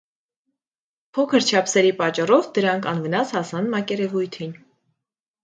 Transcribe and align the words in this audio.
Փոքր 1.17 1.45
չափսերի 1.51 1.91
պատճառով 1.99 2.49
դրանք 2.57 2.89
անվնաս 2.93 3.35
հասան 3.37 3.71
մակերևույթին։ 3.77 4.59